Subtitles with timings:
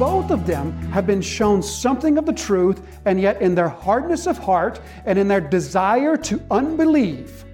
[0.00, 4.26] both of them have been shown something of the truth, and yet in their hardness
[4.26, 7.44] of heart and in their desire to unbelieve,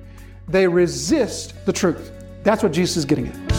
[0.47, 2.13] they resist the truth.
[2.45, 3.56] That's what Jesus is getting at.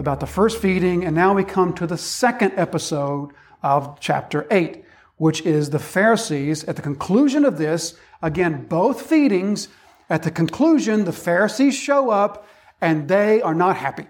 [0.00, 3.30] About the first feeding, and now we come to the second episode
[3.62, 4.82] of chapter 8,
[5.18, 6.64] which is the Pharisees.
[6.64, 9.68] At the conclusion of this, again, both feedings,
[10.08, 12.48] at the conclusion, the Pharisees show up
[12.80, 14.06] and they are not happy.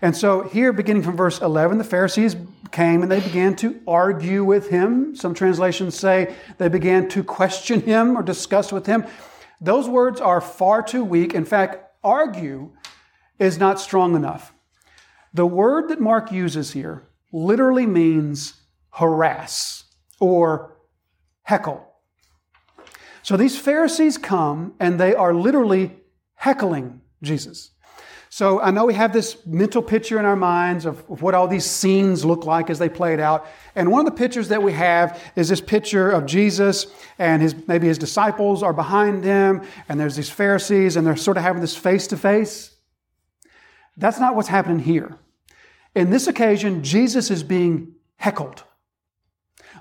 [0.00, 2.34] And so, here, beginning from verse 11, the Pharisees
[2.72, 5.14] came and they began to argue with him.
[5.14, 9.04] Some translations say they began to question him or discuss with him.
[9.60, 11.34] Those words are far too weak.
[11.34, 12.72] In fact, argue
[13.38, 14.53] is not strong enough.
[15.34, 18.54] The word that Mark uses here literally means
[18.90, 19.84] harass
[20.20, 20.76] or
[21.42, 21.84] heckle.
[23.22, 25.96] So these Pharisees come and they are literally
[26.36, 27.70] heckling Jesus.
[28.30, 31.46] So I know we have this mental picture in our minds of, of, what all
[31.46, 33.46] these scenes look like as they played out.
[33.76, 37.54] And one of the pictures that we have is this picture of Jesus and his
[37.68, 41.60] maybe his disciples are behind him, and there's these Pharisees, and they're sort of having
[41.60, 42.73] this face to face.
[43.96, 45.16] That's not what's happening here.
[45.94, 48.64] In this occasion, Jesus is being heckled.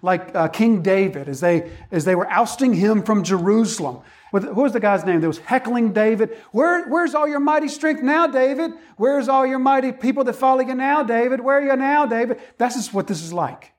[0.01, 4.01] Like uh, King David, as they, as they were ousting him from Jerusalem.
[4.31, 6.37] What was the guy's name that was heckling David?
[6.51, 8.71] Where, where's all your mighty strength now, David?
[8.97, 11.39] Where's all your mighty people that follow you now, David?
[11.39, 12.41] Where are you now, David?
[12.57, 13.73] That's just what this is like.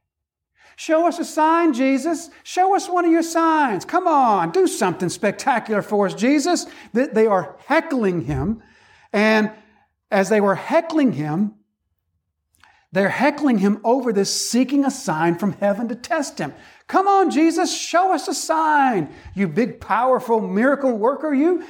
[0.77, 2.31] Show us a sign, Jesus.
[2.43, 3.85] Show us one of your signs.
[3.85, 6.67] Come on, do something spectacular for us, Jesus.
[6.93, 8.63] They are heckling him.
[9.13, 9.51] And
[10.15, 11.55] as they were heckling him,
[12.93, 16.55] they're heckling him over this, seeking a sign from heaven to test him.
[16.87, 19.13] Come on, Jesus, show us a sign.
[19.35, 21.65] You big, powerful miracle worker, you.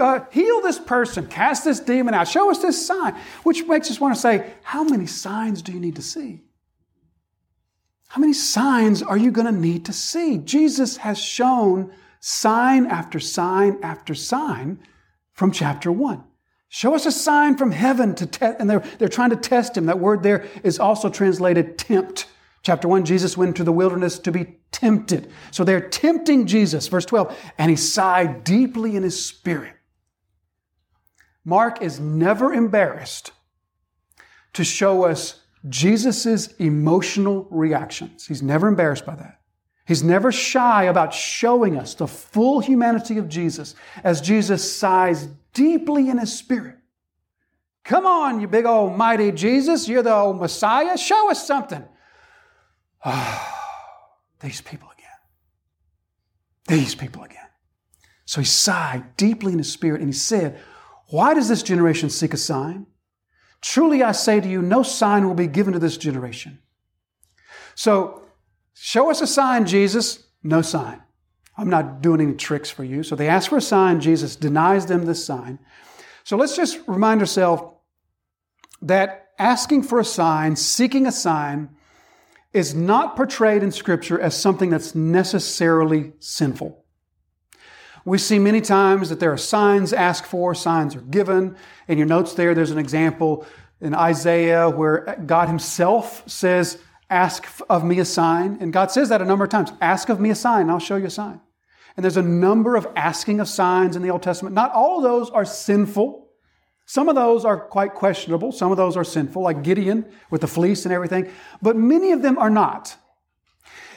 [0.00, 3.14] Uh, heal this person, cast this demon out, show us this sign.
[3.44, 6.40] Which makes us want to say, how many signs do you need to see?
[8.08, 10.38] How many signs are you going to need to see?
[10.38, 14.80] Jesus has shown sign after sign after sign
[15.32, 16.24] from chapter 1.
[16.74, 19.86] Show us a sign from heaven to test, and they're, they're trying to test him.
[19.86, 22.26] That word there is also translated tempt.
[22.64, 25.30] Chapter 1, Jesus went into the wilderness to be tempted.
[25.52, 26.88] So they're tempting Jesus.
[26.88, 29.74] Verse 12, and he sighed deeply in his spirit.
[31.44, 33.30] Mark is never embarrassed
[34.54, 38.26] to show us Jesus' emotional reactions.
[38.26, 39.38] He's never embarrassed by that.
[39.86, 46.08] He's never shy about showing us the full humanity of Jesus as Jesus sighs deeply
[46.08, 46.76] in his spirit.
[47.84, 50.96] Come on, you big old mighty Jesus, you're the old Messiah.
[50.98, 51.84] Show us something.
[53.04, 53.54] Oh,
[54.40, 56.78] these people again.
[56.78, 57.38] These people again.
[58.26, 60.60] So he sighed deeply in his spirit and he said,
[61.08, 62.86] Why does this generation seek a sign?
[63.60, 66.58] Truly I say to you, no sign will be given to this generation.
[67.74, 68.24] So
[68.74, 70.24] Show us a sign, Jesus.
[70.42, 71.00] No sign.
[71.56, 73.02] I'm not doing any tricks for you.
[73.02, 74.00] So they ask for a sign.
[74.00, 75.58] Jesus denies them this sign.
[76.24, 77.62] So let's just remind ourselves
[78.82, 81.70] that asking for a sign, seeking a sign,
[82.52, 86.84] is not portrayed in Scripture as something that's necessarily sinful.
[88.04, 91.56] We see many times that there are signs asked for, signs are given.
[91.88, 93.46] In your notes there, there's an example
[93.80, 96.78] in Isaiah where God Himself says,
[97.14, 98.58] Ask of me a sign.
[98.60, 99.70] And God says that a number of times.
[99.80, 101.40] Ask of me a sign, I'll show you a sign.
[101.96, 104.52] And there's a number of asking of signs in the Old Testament.
[104.52, 106.28] Not all of those are sinful.
[106.86, 108.50] Some of those are quite questionable.
[108.50, 111.30] Some of those are sinful, like Gideon with the fleece and everything.
[111.62, 112.96] But many of them are not.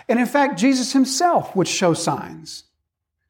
[0.08, 2.66] And in fact, Jesus himself would show signs.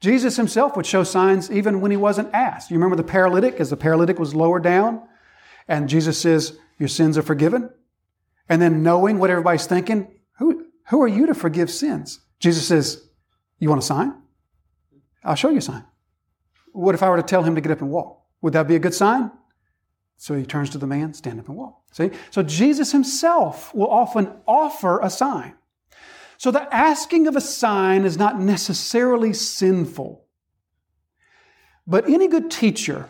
[0.02, 2.72] Jesus himself would show signs even when he wasn't asked.
[2.72, 5.02] You remember the paralytic, as the paralytic was lowered down,
[5.66, 7.70] and Jesus says, Your sins are forgiven.
[8.50, 10.08] And then knowing what everybody's thinking,
[10.38, 12.20] who, who are you to forgive sins?
[12.40, 13.08] Jesus says,
[13.60, 14.14] You want a sign?
[15.24, 15.84] I'll show you a sign.
[16.72, 18.22] What if I were to tell him to get up and walk?
[18.42, 19.32] Would that be a good sign?
[20.18, 21.82] So he turns to the man, stand up and walk.
[21.92, 22.12] See?
[22.32, 25.56] So Jesus himself will often offer a sign.
[26.38, 30.26] So the asking of a sign is not necessarily sinful.
[31.86, 33.10] But any good teacher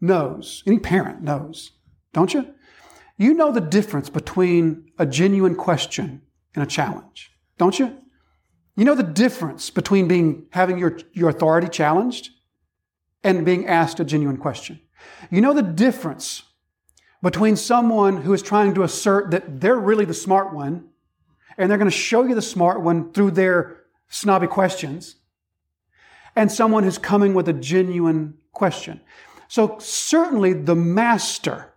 [0.00, 1.72] knows, any parent knows,
[2.12, 2.54] don't you?
[3.20, 6.22] You know the difference between a genuine question
[6.54, 7.94] and a challenge, don't you?
[8.76, 12.30] You know the difference between being having your, your authority challenged
[13.22, 14.80] and being asked a genuine question.
[15.30, 16.44] You know the difference
[17.22, 20.88] between someone who is trying to assert that they're really the smart one,
[21.58, 25.16] and they're going to show you the smart one through their snobby questions,
[26.34, 29.02] and someone who's coming with a genuine question.
[29.48, 31.69] So, certainly, the master,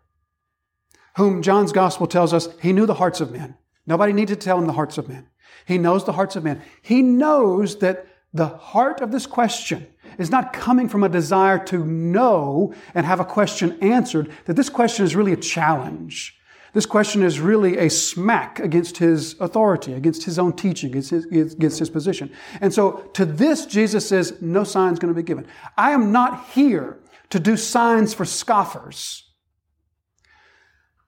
[1.16, 3.56] whom John's gospel tells us he knew the hearts of men.
[3.86, 5.28] Nobody needed to tell him the hearts of men.
[5.66, 6.62] He knows the hearts of men.
[6.82, 9.88] He knows that the heart of this question
[10.18, 14.70] is not coming from a desire to know and have a question answered, that this
[14.70, 16.40] question is really a challenge.
[16.74, 21.26] This question is really a smack against his authority, against his own teaching, against his,
[21.26, 22.32] against his position.
[22.62, 25.46] And so to this, Jesus says, no sign is going to be given.
[25.78, 26.98] I am not here
[27.30, 29.30] to do signs for scoffers.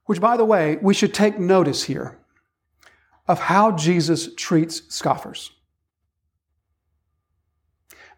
[0.06, 2.20] Which, by the way, we should take notice here
[3.28, 5.52] of how Jesus treats scoffers.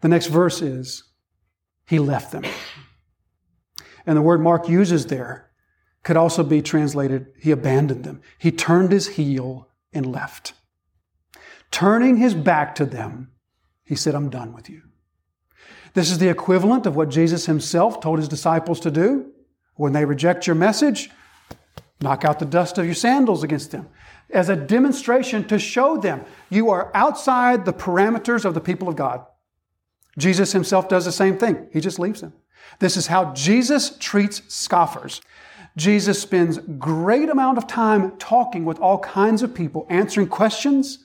[0.00, 1.04] The next verse is,
[1.86, 2.44] He left them.
[4.06, 5.50] And the word Mark uses there
[6.02, 8.20] could also be translated, He abandoned them.
[8.38, 10.52] He turned His heel and left.
[11.70, 13.32] Turning His back to them,
[13.84, 14.82] He said, I'm done with you.
[15.94, 19.32] This is the equivalent of what Jesus Himself told His disciples to do.
[19.74, 21.10] When they reject your message,
[22.00, 23.88] knock out the dust of your sandals against them
[24.30, 28.96] as a demonstration to show them you are outside the parameters of the people of
[28.96, 29.24] God.
[30.18, 31.68] Jesus himself does the same thing.
[31.72, 32.32] He just leaves them.
[32.80, 35.20] This is how Jesus treats scoffers.
[35.76, 41.04] Jesus spends great amount of time talking with all kinds of people, answering questions.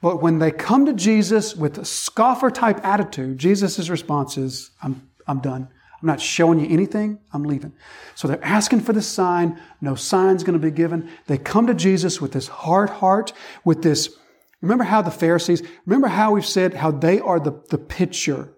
[0.00, 5.10] But when they come to Jesus with a scoffer type attitude, Jesus' response is, I'm,
[5.26, 5.68] I'm done.
[6.02, 7.20] I'm not showing you anything.
[7.32, 7.72] I'm leaving.
[8.16, 9.60] So they're asking for the sign.
[9.80, 11.08] No sign's going to be given.
[11.28, 13.32] They come to Jesus with this hard heart,
[13.64, 14.18] with this
[14.62, 18.54] Remember how the Pharisees, remember how we've said how they are the, the picture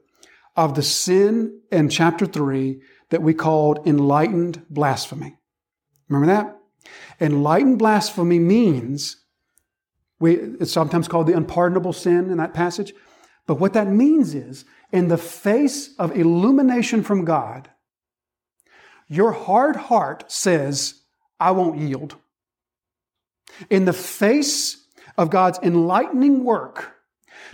[0.55, 5.37] of the sin in chapter 3 that we called enlightened blasphemy.
[6.09, 6.59] Remember that?
[7.21, 9.17] Enlightened blasphemy means,
[10.21, 12.93] we, it's sometimes called the unpardonable sin in that passage.
[13.47, 17.69] But what that means is, in the face of illumination from God,
[19.09, 21.03] your hard heart says,
[21.41, 22.15] I won't yield.
[23.69, 24.87] In the face
[25.19, 26.93] of God's enlightening work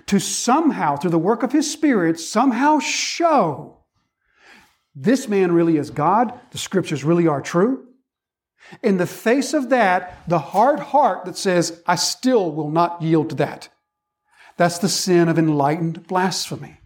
[0.04, 3.78] to somehow, through the work of His Spirit, somehow show
[4.94, 7.86] this man really is God, the scriptures really are true.
[8.82, 13.30] In the face of that, the hard heart that says, I still will not yield
[13.30, 13.70] to that.
[14.58, 16.79] That's the sin of enlightened blasphemy.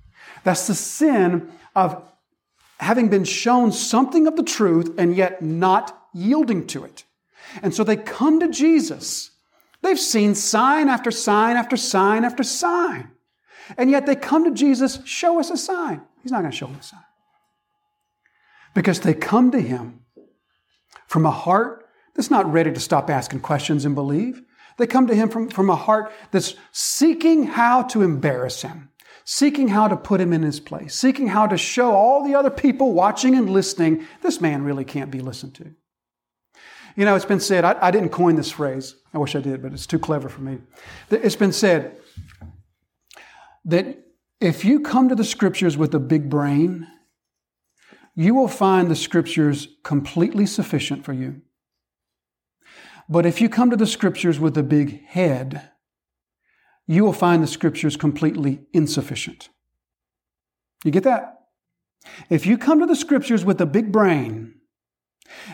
[0.45, 2.03] That's the sin of
[2.79, 7.05] having been shown something of the truth and yet not yielding to it.
[7.63, 9.31] And so they come to Jesus
[9.85, 13.11] They've seen sign after sign after sign after sign.
[13.77, 16.01] And yet they come to Jesus, show us a sign.
[16.23, 17.05] He's not going to show them a sign.
[18.73, 20.01] Because they come to him
[21.07, 24.41] from a heart that's not ready to stop asking questions and believe.
[24.79, 28.89] They come to him from, from a heart that's seeking how to embarrass him,
[29.25, 32.51] seeking how to put him in his place, seeking how to show all the other
[32.51, 35.75] people watching and listening this man really can't be listened to.
[36.97, 38.95] You know, it's been said, I, I didn't coin this phrase.
[39.13, 40.59] I wish I did, but it's too clever for me.
[41.11, 41.97] It's been said
[43.65, 43.99] that
[44.41, 46.87] if you come to the scriptures with a big brain,
[48.15, 51.41] you will find the scriptures completely sufficient for you.
[53.09, 55.71] But if you come to the scriptures with a big head,
[56.87, 59.49] you will find the scriptures completely insufficient.
[60.85, 61.41] You get that?
[62.29, 64.55] If you come to the scriptures with a big brain,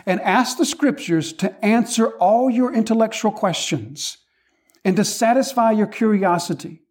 [0.05, 4.17] and ask the scriptures to answer all your intellectual questions
[4.83, 6.81] and to satisfy your curiosity.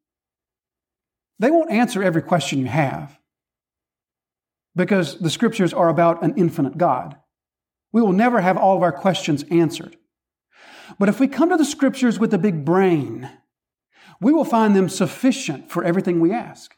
[1.39, 3.19] They won't answer every question you have
[4.77, 7.17] because the scriptures are about an infinite God.
[7.93, 9.97] We will never have all of our questions answered.
[10.99, 13.31] But if we come to the scriptures with a big brain,
[14.21, 16.77] we will find them sufficient for everything we ask.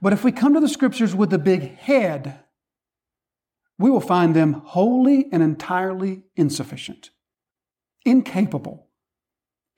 [0.00, 2.40] But if we come to the scriptures with a big head,
[3.78, 7.10] we will find them wholly and entirely insufficient,
[8.04, 8.88] incapable,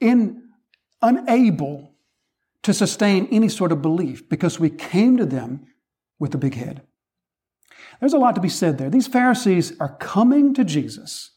[0.01, 0.43] in,
[1.03, 1.95] unable
[2.63, 5.67] to sustain any sort of belief because we came to them
[6.19, 6.83] with a big head.
[8.01, 8.91] There's a lot to be said there.
[8.91, 11.33] These Pharisees are coming to Jesus,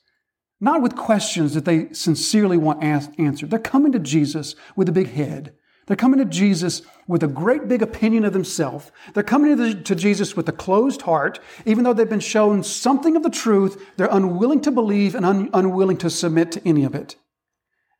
[0.60, 3.50] not with questions that they sincerely want answered.
[3.50, 5.54] They're coming to Jesus with a big head
[5.90, 8.92] they're coming to Jesus with a great big opinion of themselves.
[9.16, 11.40] They're coming to, the, to, Jesus with a closed heart.
[11.66, 15.50] Even though they've been shown something of the truth, they're unwilling to believe and un,
[15.52, 17.16] unwilling to submit to any of it.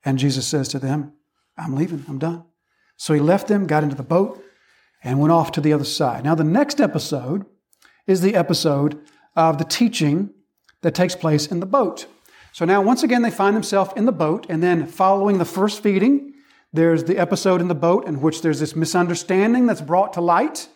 [0.06, 1.14] And Jesus says to them,
[1.58, 2.44] I'm leaving, I'm done.
[2.96, 4.40] So he left them, got into the boat,
[5.04, 6.24] and went off to the other side.
[6.24, 7.44] Now, the next episode
[8.06, 9.02] is the episode
[9.36, 10.30] of the teaching
[10.84, 12.06] that takes place in the boat.
[12.52, 15.84] So now, once again, they find themselves in the boat, and then following the first
[15.84, 16.34] feeding,
[16.74, 20.68] there's the episode in the boat in which there's this misunderstanding that's brought to light.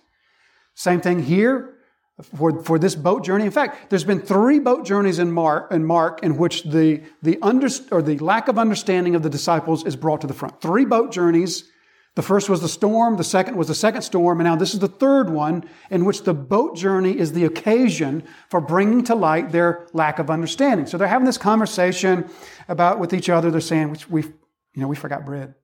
[0.75, 1.75] Same thing here
[2.21, 3.45] for, for this boat journey.
[3.45, 7.37] In fact, there's been three boat journeys in Mark, in Mark in which the, the,
[7.41, 10.61] under, or the lack of understanding of the disciples is brought to the front.
[10.61, 11.69] Three boat journeys.
[12.15, 14.79] The first was the storm, the second was the second storm, and now this is
[14.79, 19.51] the third one in which the boat journey is the occasion for bringing to light
[19.51, 20.85] their lack of understanding.
[20.85, 22.29] So they're having this conversation
[22.67, 23.49] about with each other.
[23.49, 24.31] They're saying, we, you
[24.75, 25.55] know, we forgot bread,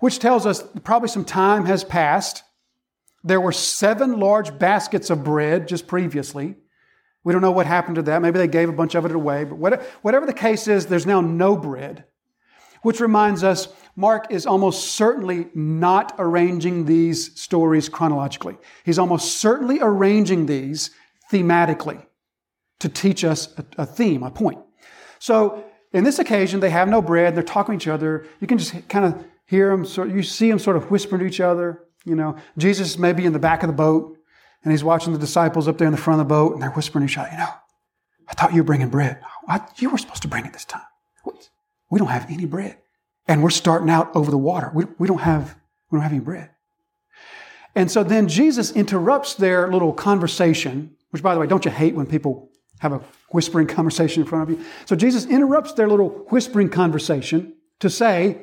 [0.00, 2.44] which tells us probably some time has passed
[3.22, 6.56] there were seven large baskets of bread just previously.
[7.22, 8.22] We don't know what happened to that.
[8.22, 9.44] Maybe they gave a bunch of it away.
[9.44, 12.04] But whatever the case is, there's now no bread.
[12.82, 18.56] Which reminds us, Mark is almost certainly not arranging these stories chronologically.
[18.84, 20.90] He's almost certainly arranging these
[21.30, 22.04] thematically
[22.78, 24.58] to teach us a, theme, a point.
[25.18, 27.34] So, in this occasion, they have no bread.
[27.34, 28.26] They're talking to each other.
[28.40, 31.26] You can just kind of hear them, sort you see them sort of whispering to
[31.26, 31.82] each other.
[32.04, 34.16] You know, Jesus may be in the back of the boat
[34.62, 36.70] and he's watching the disciples up there in the front of the boat and they're
[36.70, 37.50] whispering to each other, you know,
[38.28, 39.20] I thought you were bringing bread.
[39.78, 40.82] you were supposed to bring it this time.
[41.90, 42.78] We don't have any bread.
[43.28, 44.70] And we're starting out over the water.
[44.74, 45.56] We, we, don't have,
[45.90, 46.50] we don't have any bread.
[47.74, 51.94] And so then Jesus interrupts their little conversation, which by the way, don't you hate
[51.94, 52.50] when people
[52.80, 53.00] have a
[53.30, 54.64] whispering conversation in front of you?
[54.86, 58.38] So Jesus interrupts their little whispering conversation to say,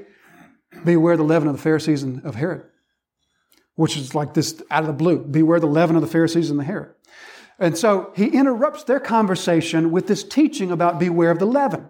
[0.83, 2.63] Beware the leaven of the Pharisees and of Herod
[3.77, 5.19] which is like this out of the blue.
[5.19, 6.93] Beware the leaven of the Pharisees and the Herod.
[7.59, 11.87] And so he interrupts their conversation with this teaching about beware of the leaven.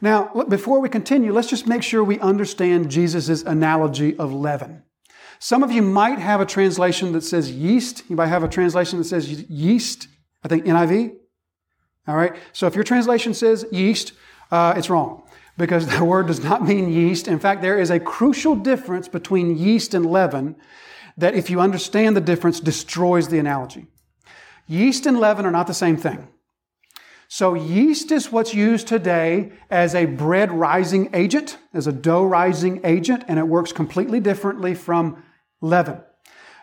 [0.00, 4.82] Now, before we continue, let's just make sure we understand Jesus' analogy of leaven.
[5.38, 8.02] Some of you might have a translation that says yeast.
[8.08, 10.08] You might have a translation that says yeast.
[10.42, 11.14] I think NIV.
[12.08, 12.34] All right.
[12.52, 14.12] So if your translation says yeast,
[14.50, 15.22] uh, it's wrong
[15.58, 17.28] because the word does not mean yeast.
[17.28, 20.56] In fact, there is a crucial difference between yeast and leaven
[21.18, 23.86] that, if you understand the difference, destroys the analogy.
[24.68, 26.28] Yeast and leaven are not the same thing.
[27.28, 32.80] So, yeast is what's used today as a bread rising agent, as a dough rising
[32.84, 35.22] agent, and it works completely differently from
[35.60, 36.00] leaven.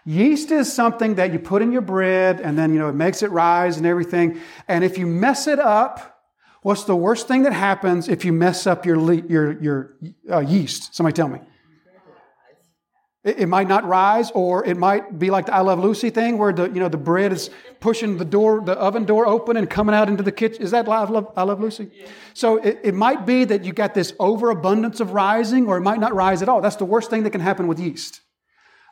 [0.06, 3.24] Yeast is something that you put in your bread and then, you know, it makes
[3.24, 4.40] it rise and everything.
[4.68, 6.22] And if you mess it up,
[6.62, 9.94] what's the worst thing that happens if you mess up your, your, your
[10.30, 10.94] uh, yeast?
[10.94, 11.40] Somebody tell me.
[13.24, 16.38] It, it, might not rise, or it might be like the I Love Lucy thing,
[16.38, 17.50] where the you know the bread is
[17.80, 20.62] pushing the door, the oven door open, and coming out into the kitchen.
[20.62, 21.90] Is that I Love, I Love Lucy?
[21.94, 22.08] Yeah.
[22.34, 26.00] So it, it might be that you got this overabundance of rising, or it might
[26.00, 26.60] not rise at all.
[26.60, 28.22] That's the worst thing that can happen with yeast.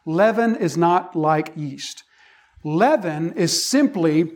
[0.06, 2.04] Leaven is not like yeast.
[2.64, 4.32] Leaven is simply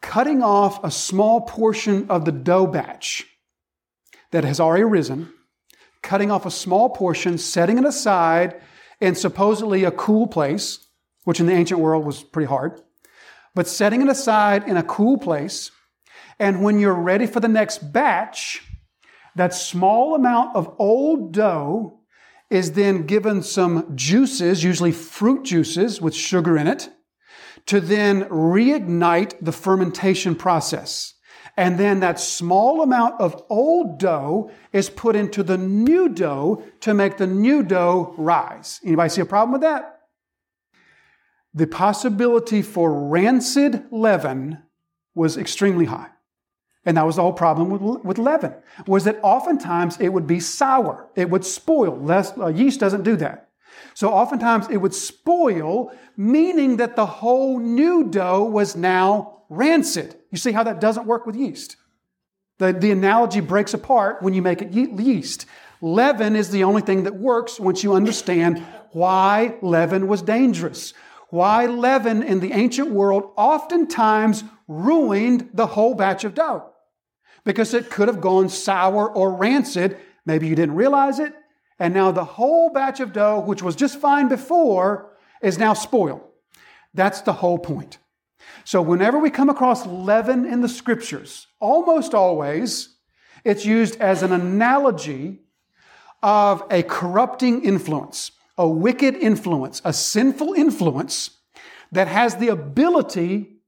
[0.00, 3.26] cutting off a small portion of the dough batch
[4.32, 5.32] that has already risen,
[6.02, 8.60] cutting off a small portion, setting it aside
[9.04, 10.86] in supposedly a cool place,
[11.24, 12.80] which in the ancient world was pretty hard,
[13.54, 15.70] but setting it aside in a cool place.
[16.38, 18.62] And when you're ready for the next batch,
[19.36, 22.00] that small amount of old dough
[22.48, 26.88] is then given some juices, usually fruit juices with sugar in it,
[27.66, 31.13] to then reignite the fermentation process.
[31.56, 36.94] And then that small amount of old dough is put into the new dough to
[36.94, 38.80] make the new dough rise.
[38.84, 40.00] Anybody see a problem with that?
[41.54, 44.58] The possibility for rancid leaven
[45.14, 46.08] was extremely high.
[46.84, 48.54] And that was the whole problem with, with leaven,
[48.86, 51.08] was that oftentimes it would be sour.
[51.14, 51.96] It would spoil.
[51.96, 53.50] Less, uh, yeast doesn't do that.
[53.94, 60.16] So oftentimes it would spoil, meaning that the whole new dough was now rancid.
[60.30, 61.76] You see how that doesn't work with yeast?
[62.58, 65.46] The, the analogy breaks apart when you make it yeast.
[65.80, 70.94] Leaven is the only thing that works once you understand why leaven was dangerous.
[71.30, 76.70] Why leaven in the ancient world oftentimes ruined the whole batch of dough.
[77.44, 79.98] Because it could have gone sour or rancid.
[80.24, 81.34] Maybe you didn't realize it.
[81.78, 85.10] And now the whole batch of dough, which was just fine before,
[85.42, 86.22] is now spoiled.
[86.94, 87.98] That's the whole point.
[88.64, 92.96] So, whenever we come across leaven in the scriptures, almost always
[93.44, 95.40] it's used as an analogy
[96.22, 101.30] of a corrupting influence, a wicked influence, a sinful influence
[101.92, 103.58] that has the ability,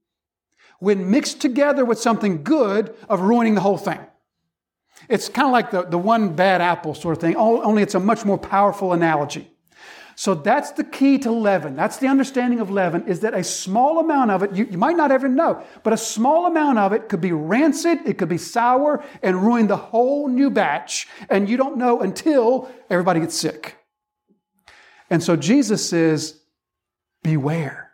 [0.79, 3.99] when mixed together with something good, of ruining the whole thing.
[5.09, 7.99] It's kind of like the, the one bad apple sort of thing, only it's a
[7.99, 9.49] much more powerful analogy.
[10.19, 11.75] So that's the key to leaven.
[11.75, 14.97] That's the understanding of leaven is that a small amount of it, you, you, might
[14.97, 18.39] not ever know, but a small amount of it could be rancid, it could be
[18.39, 21.07] sour, and ruin the whole new batch.
[21.29, 23.77] And you don't know until everybody gets sick.
[25.11, 26.41] And so Jesus says,
[27.21, 27.91] Beware.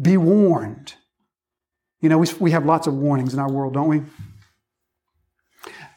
[0.00, 0.94] Be warned.
[2.00, 4.02] You know, we, we have lots of warnings in our world, don't we?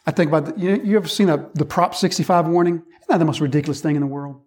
[0.05, 2.75] I think about, the, you, you ever seen a, the Prop 65 warning?
[2.75, 4.41] Isn't that the most ridiculous thing in the world?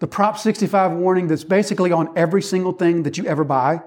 [0.00, 3.82] The Prop 65 warning that's basically on every single thing that you ever buy,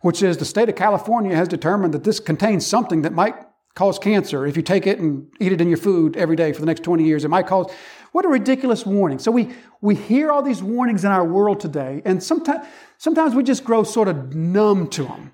[0.00, 3.34] which is the state of California has determined that this contains something that might
[3.74, 6.60] cause cancer if you take it and eat it in your food every day for
[6.60, 7.24] the next 20 years.
[7.24, 7.70] It might cause,
[8.12, 9.18] what a ridiculous warning.
[9.18, 12.66] So we, we hear all these warnings in our world today, and sometimes,
[12.98, 15.32] sometimes we just grow sort of numb to them.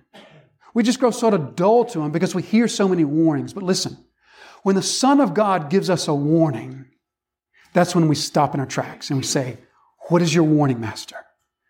[0.75, 3.55] We just grow sort of dull to them because we hear so many warnings.
[3.55, 3.97] But listen,
[4.67, 6.87] when the Son of God gives us a warning,
[7.73, 9.59] that's when we stop in our tracks and we say,
[10.09, 11.25] What is your warning, Master?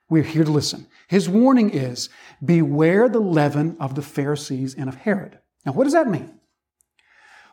[0.09, 0.87] We're here to listen.
[1.07, 2.09] His warning is,
[2.43, 5.39] Beware the leaven of the Pharisees and of Herod.
[5.67, 6.41] Now, what does that mean?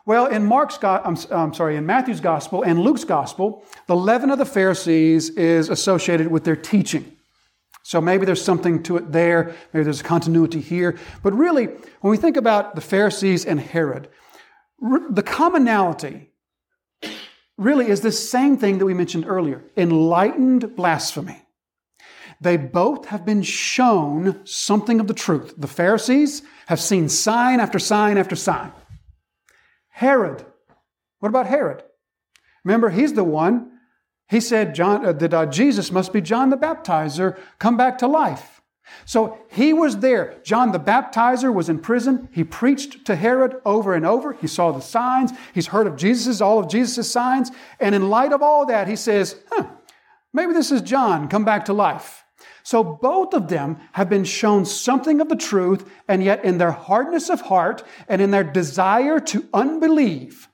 [0.06, 4.38] Well, in Mark's, I'm, I'm sorry, in Matthew's gospel and Luke's gospel, the leaven of
[4.38, 7.18] the Pharisees is associated with their teaching.
[7.82, 9.54] So maybe there's something to it there.
[9.74, 10.98] Maybe there's a continuity here.
[11.22, 14.08] But really, when we think about the Pharisees and Herod,
[14.84, 16.30] the commonality
[17.56, 21.40] really is the same thing that we mentioned earlier enlightened blasphemy.
[22.40, 25.54] They both have been shown something of the truth.
[25.56, 28.72] The Pharisees have seen sign after sign after sign.
[29.88, 30.44] Herod.
[31.20, 31.82] What about Herod?
[32.64, 33.70] Remember, he's the one.
[34.28, 38.06] He said John, uh, that uh, Jesus must be John the Baptizer, come back to
[38.06, 38.53] life.
[39.06, 40.40] So he was there.
[40.44, 42.28] John the Baptizer was in prison.
[42.32, 44.34] He preached to Herod over and over.
[44.34, 45.32] He saw the signs.
[45.54, 47.50] He's heard of Jesus, all of Jesus' signs.
[47.80, 49.66] And in light of all that, he says, huh,
[50.32, 52.24] maybe this is John come back to life.
[52.62, 56.70] So both of them have been shown something of the truth, and yet in their
[56.70, 60.48] hardness of heart and in their desire to unbelieve,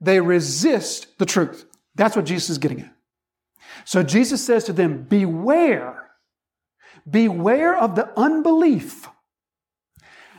[0.00, 1.66] they resist the truth.
[1.94, 2.94] That's what Jesus is getting at.
[3.84, 6.03] So Jesus says to them, Beware,
[7.08, 9.08] beware of the unbelief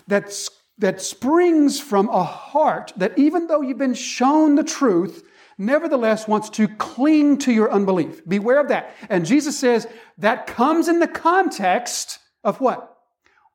[0.07, 0.33] that,
[0.77, 5.23] that springs from a heart that even though you've been shown the truth,
[5.57, 8.27] nevertheless wants to cling to your unbelief.
[8.27, 8.95] Beware of that.
[9.09, 12.97] And Jesus says that comes in the context of what?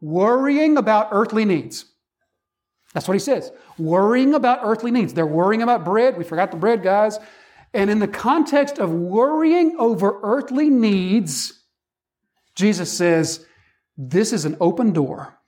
[0.00, 1.84] Worrying about earthly needs.
[2.94, 3.52] That's what he says.
[3.78, 5.14] Worrying about earthly needs.
[5.14, 6.16] They're worrying about bread.
[6.16, 7.18] We forgot the bread, guys.
[7.72, 11.59] And in the context of worrying over earthly needs,
[12.60, 13.44] Jesus says,
[13.96, 15.40] this is an open door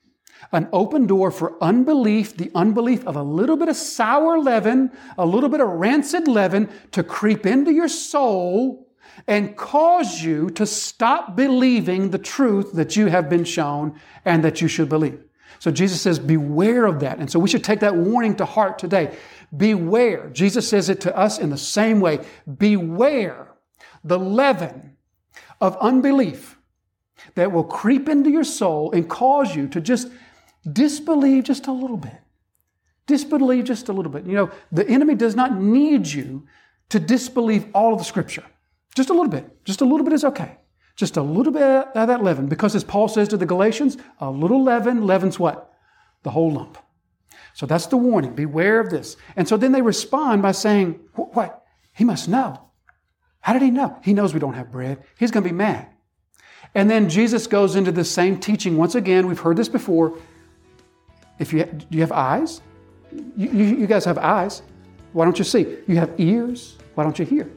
[0.50, 5.24] an open door for unbelief, the unbelief of a little bit of sour leaven, a
[5.24, 8.88] little bit of rancid leaven to creep into your soul
[9.26, 14.60] and cause you to stop believing the truth that you have been shown and that
[14.60, 15.22] you should believe.
[15.58, 17.18] So Jesus says, beware of that.
[17.18, 19.16] And so we should take that warning to heart today.
[19.56, 20.28] Beware.
[20.30, 22.20] Jesus says it to us in the same way.
[22.58, 23.48] Beware
[24.02, 24.96] the leaven
[25.60, 26.58] of unbelief
[27.34, 30.08] that will creep into your soul and cause you to just
[30.70, 32.20] Disbelieve just a little bit.
[33.06, 34.24] Disbelieve just a little bit.
[34.26, 36.46] You know, the enemy does not need you
[36.90, 38.44] to disbelieve all of the scripture.
[38.94, 39.64] Just a little bit.
[39.64, 40.58] Just a little bit is okay.
[40.94, 42.46] Just a little bit of that leaven.
[42.46, 45.72] Because as Paul says to the Galatians, a little leaven leavens what?
[46.22, 46.78] The whole lump.
[47.54, 48.34] So that's the warning.
[48.34, 49.16] Beware of this.
[49.34, 51.64] And so then they respond by saying, What?
[51.94, 52.68] He must know.
[53.40, 53.98] How did he know?
[54.04, 55.02] He knows we don't have bread.
[55.18, 55.88] He's going to be mad.
[56.74, 59.26] And then Jesus goes into the same teaching once again.
[59.26, 60.16] We've heard this before.
[61.38, 62.60] If you do you have eyes?
[63.12, 64.62] You, you, you guys have eyes.
[65.12, 65.78] Why don't you see?
[65.86, 66.78] You have ears.
[66.94, 67.50] Why don't you hear?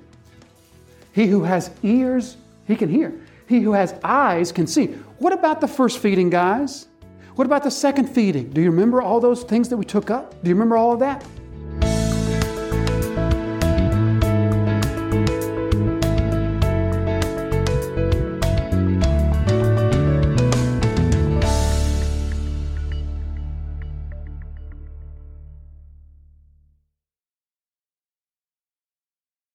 [1.13, 2.35] He who has ears,
[2.67, 3.13] he can hear.
[3.47, 4.87] He who has eyes can see.
[5.19, 6.87] What about the first feeding, guys?
[7.35, 8.49] What about the second feeding?
[8.49, 10.31] Do you remember all those things that we took up?
[10.43, 11.23] Do you remember all of that?